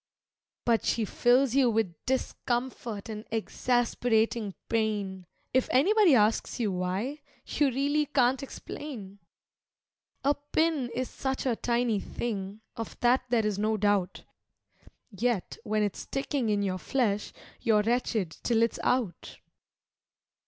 [0.65, 5.27] But she fills you with discomfort and exasperating pain.
[5.53, 9.19] If anybody asks you why, you really can't explain!
[10.23, 14.23] A pin is such a tiny thing, of that there is no doubt,
[15.11, 17.31] Yet when it's sticking in your flesh
[17.61, 19.37] you're wretched till it's out.